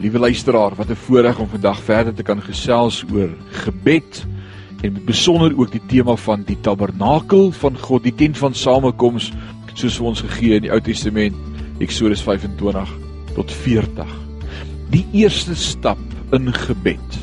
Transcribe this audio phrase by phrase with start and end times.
[0.00, 4.26] Liewe luisteraar, wat 'n voorreg om vandag verder te kan gesels oor gebed
[4.80, 9.32] en besonder ook die tema van die tabernakel van God, die tent van samekoms
[9.74, 11.36] soos vir ons gegee in die Ou Testament,
[11.78, 12.88] Eksodus 25
[13.34, 14.08] tot 40.
[14.90, 16.00] Die eerste stap
[16.32, 17.18] in gebed.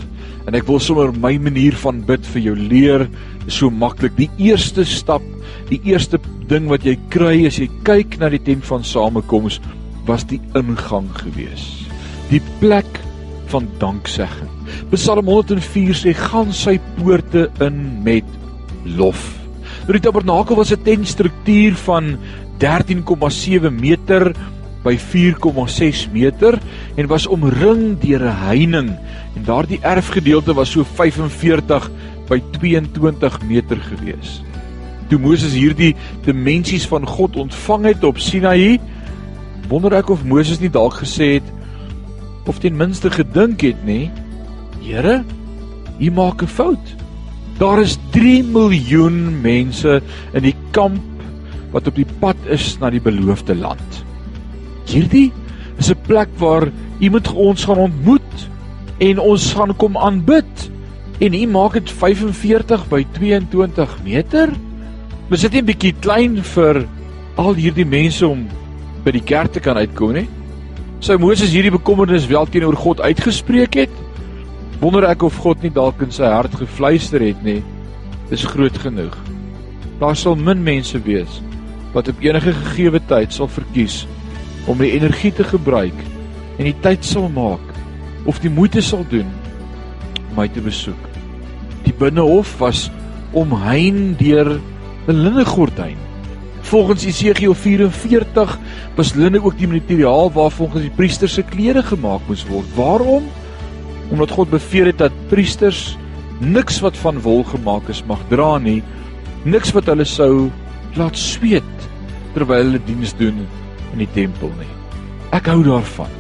[0.46, 3.10] En ek wil sommer my manier van bid vir jou leer,
[3.48, 4.16] so maklik.
[4.16, 5.24] Die eerste stap,
[5.70, 9.60] die eerste ding wat jy kry as jy kyk na die tent van samekoms,
[10.06, 11.87] was die ingang geweest
[12.30, 13.00] die plek
[13.52, 14.52] van danksegging.
[14.92, 18.28] Psalm 104 sê gaan sy poorte in met
[18.98, 19.22] lof.
[19.88, 22.18] Nou die tabernakel was 'n tentstruktuur van
[22.60, 24.34] 13,7 meter
[24.84, 26.60] by 4,6 meter
[26.96, 28.90] en was omring deur 'n heining
[29.36, 31.90] en daardie erfgedeelte was so 45
[32.28, 34.42] by 22 meter gewees.
[35.08, 38.80] Toe Moses hierdie dimensies van God ontvang het op Sinaï,
[39.70, 41.57] wonder ek of Moses nie dalk gesê het
[42.48, 44.08] of ten minste gedink het nê
[44.82, 45.24] Here
[46.00, 46.96] u maak 'n fout.
[47.58, 50.02] Daar is 3 miljoen mense
[50.34, 51.02] in die kamp
[51.72, 54.06] wat op die pad is na die beloofde land.
[54.86, 55.32] Hierdie
[55.78, 58.50] is 'n plek waar u moet ons gaan ontmoet
[58.98, 60.72] en ons gaan kom aanbid.
[61.20, 64.50] En u maak dit 45 by 22 meter.
[65.30, 66.86] Ons sit 'n bietjie klein vir
[67.36, 68.48] al hierdie mense om
[69.04, 70.37] by die kerk te kan uitkom, hè?
[70.98, 73.98] Sou Moses hierdie bekommernis wel teenoor God uitgespreek het?
[74.82, 77.60] Wonder ek of God nie dalk in sy hart gefluister het nie.
[78.32, 79.14] Dis groot genoeg.
[80.02, 81.42] Daar sal min mense wees
[81.94, 84.04] wat op enige gegeewe tyd sal verkies
[84.70, 85.96] om die energie te gebruik
[86.58, 87.64] en die tyd sal maak
[88.28, 91.00] of die moeite sal doen om my te besoek.
[91.86, 92.88] Die binnehof was
[93.38, 94.58] omheind deur
[95.08, 96.07] 'n linnegordyn.
[96.68, 98.58] Volgens Jesegiel 44
[98.96, 102.68] was linne ook die materiaal waarvolgens die priester se klere gemaak moes word.
[102.76, 103.30] Waarom?
[104.12, 105.96] Omdat God beveel het dat priesters
[106.44, 108.82] niks wat van wol gemaak is mag dra nie,
[109.48, 110.50] niks wat hulle sou
[111.00, 111.88] laat sweet
[112.36, 113.46] terwyl hulle diens doen
[113.94, 114.70] in die tempel nie.
[115.32, 116.12] Ek hou daarvan.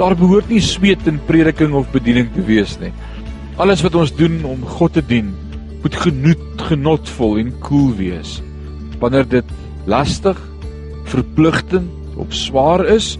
[0.00, 2.94] Daar behoort nie sweet in prediking of bediening te wees nie.
[3.60, 5.34] Alles wat ons doen om God te dien,
[5.84, 8.38] moet genoet, genotvol en koel cool wees.
[9.02, 9.52] Wanneer dit
[9.86, 10.38] lastig,
[11.10, 13.16] verpligtend of swaar is,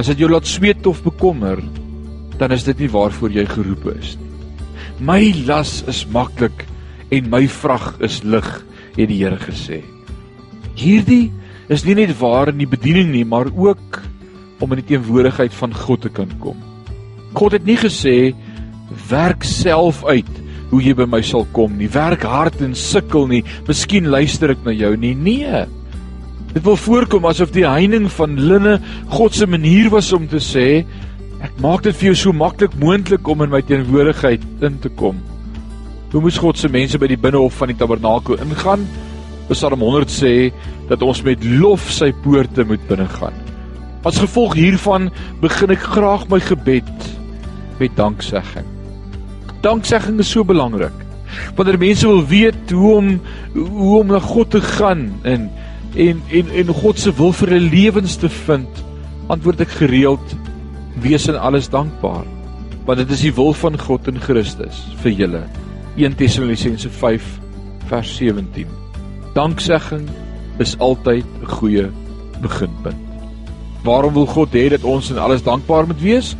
[0.00, 1.60] as dit jou laat sweet of bekommer,
[2.40, 4.26] dan is dit nie waarvoor jy geroep is nie.
[4.96, 6.64] My las is maklik
[7.12, 8.48] en my vrag is lig,
[8.96, 9.82] het die Here gesê.
[10.76, 11.30] Hierdie
[11.72, 14.00] is nie net waar in die bediening nie, maar ook
[14.64, 16.56] om in die teenwoordigheid van God te kan kom.
[17.36, 18.32] God het nie gesê
[19.10, 20.30] werk self uit
[20.70, 21.88] hoe jy by my sal kom nie.
[21.92, 23.42] Werk hard en sukkel nie.
[23.68, 25.14] Miskien luister ek na jou nie.
[25.14, 25.64] Nee.
[26.54, 28.78] Dit wil voorkom asof die heining van linne
[29.12, 30.84] God se manier was om te sê
[31.44, 35.18] ek maak dit vir jou so maklik moontlik om in my teenwoordigheid in te kom.
[36.14, 38.86] Hoe moes God se mense by die binnehof van die tabernakel ingaan?
[39.50, 40.32] Psalm 100 sê
[40.88, 43.36] dat ons met lof sy poorte moet binnegaan.
[44.06, 45.10] As gevolg hiervan
[45.42, 47.12] begin ek graag my gebed
[47.82, 48.75] met danksegging.
[49.66, 50.94] Danksegging is so belangrik.
[51.58, 53.08] Wanneer mense wil weet hoe om
[53.54, 55.48] hoe om na God te gaan en
[55.96, 58.82] en en en God se wil vir hulle lewens te vind,
[59.32, 60.36] antwoord ek gereeld
[61.02, 62.24] wees in alles dankbaar,
[62.86, 65.42] want dit is die wil van God in Christus vir julle.
[65.96, 67.26] 1 Tessalonisense 5
[67.90, 68.70] vers 17.
[69.34, 70.06] Danksegging
[70.62, 71.88] is altyd 'n goeie
[72.40, 73.02] beginpunt.
[73.82, 76.36] Waarom wil God hê dat ons in alles dankbaar moet wees?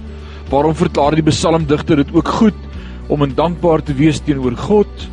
[0.50, 2.65] Waarom verklaar die psalmdigter dit ook goed
[3.08, 5.08] om in dankbaar te wees teenoor God?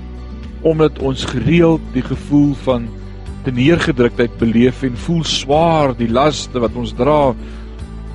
[0.61, 2.87] Omdat ons gereeld die gevoel van
[3.43, 7.33] te neergedruktheid beleef en voel swaar die laste wat ons dra.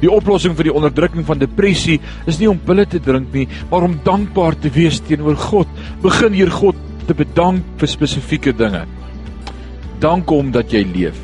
[0.00, 1.98] Die oplossing vir die onderdrukking van depressie
[2.30, 5.68] is nie om pille te drink nie, maar om dankbaar te wees teenoor God.
[6.04, 6.78] Begin hier God
[7.08, 8.84] te bedank vir spesifieke dinge.
[10.00, 11.19] Dank hom dat jy leef.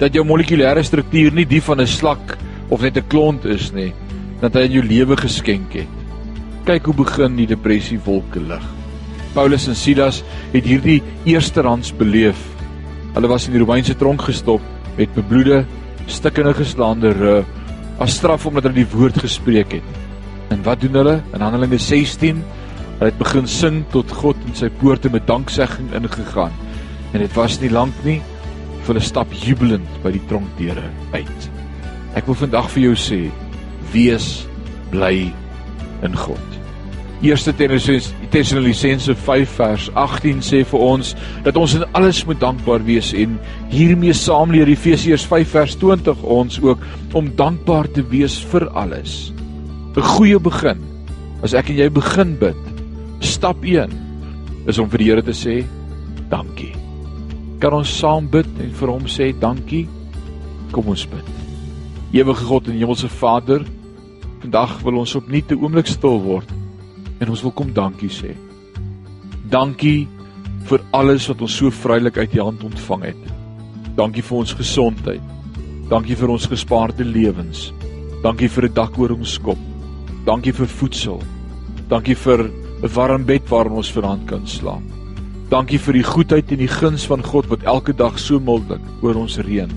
[0.00, 2.38] Dat jou molekulêre struktuur nie die van 'n slak
[2.70, 3.92] of net 'n klont is nie,
[4.40, 6.01] dat hy in jou lewe geskenk het.
[6.66, 8.64] Kyk hoe begin die depressie wolke lig.
[9.34, 10.20] Paulus en Silas
[10.52, 12.52] het hierdie eersterands beleef
[13.12, 14.62] Hulle was in die Romeinse tronk gestop
[14.96, 15.66] met bebloede,
[16.08, 17.48] stikkende geslaande rug
[18.00, 19.98] as straf omdat hulle die woord gespreek het.
[20.52, 21.18] En wat doen hulle?
[21.36, 22.40] In Handelinge 16,
[22.96, 26.56] hulle het begin sing tot God en sy poorte met danksegging ingegaan.
[27.12, 28.18] En dit was nie lank nie
[28.80, 31.48] vir hulle stap jubelend by die tronkdeure uit.
[32.16, 33.20] Ek wil vandag vir jou sê,
[33.92, 34.46] wees
[34.90, 35.28] bly
[36.02, 36.62] in God.
[37.22, 41.12] Eerste Tessalonisense 5 vers 18 sê vir ons
[41.44, 43.36] dat ons in alles moet dankbaar wees en
[43.70, 46.82] hiermee saam leer Efesiërs 5 vers 20 ons ook
[47.14, 49.32] om dankbaar te wees vir alles.
[49.96, 50.80] 'n goeie begin.
[51.42, 52.56] As ek en jy begin bid,
[53.20, 53.90] stap 1
[54.66, 55.64] is om vir die Here te sê
[56.30, 56.72] dankie.
[57.60, 59.86] Kan ons saam bid en vir hom sê dankie?
[60.72, 61.26] Kom ons bid.
[62.12, 63.62] Ewige God en Hemelse Vader,
[64.42, 66.48] vandag wil ons opnuut 'n oomblik stil word
[67.20, 68.34] en ons wil kom dankie sê.
[69.50, 70.08] Dankie
[70.66, 73.22] vir alles wat ons so vrylik uit U hand ontvang het.
[73.96, 75.22] Dankie vir ons gesondheid.
[75.88, 77.72] Dankie vir ons gespaarde lewens.
[78.22, 79.58] Dankie vir 'n dak oor ons kop.
[80.24, 81.22] Dankie vir voedsel.
[81.88, 82.50] Dankie vir
[82.82, 84.82] 'n warm bed waarin ons vanaand kan slaap.
[85.50, 89.14] Dankie vir die goedheid en die guns van God wat elke dag so mildelik oor
[89.14, 89.70] ons reën.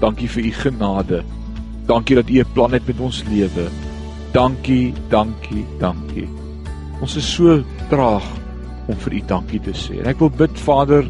[0.00, 1.24] Dankie vir u genade.
[1.86, 3.91] Dankie dat u 'n plan het met ons lewe.
[4.32, 6.28] Dankie, dankie, dankie.
[7.04, 7.58] Ons is so
[7.90, 8.24] traag
[8.88, 9.98] om vir u dankie te sê.
[10.00, 11.08] En ek wil bid Vader,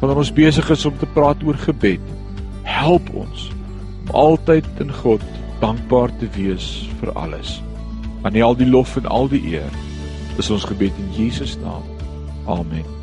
[0.00, 2.02] wanneer ons besig is om te praat oor gebed,
[2.68, 3.48] help ons
[4.04, 5.24] om altyd in God
[5.62, 6.68] dankbaar te wees
[7.00, 7.58] vir alles.
[8.22, 9.72] Aan U al die lof en al die eer.
[10.36, 11.86] Dis ons gebed in Jesus naam.
[12.46, 12.97] Amen.